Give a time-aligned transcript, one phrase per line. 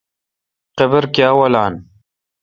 [0.77, 1.73] قابر کاں والان۔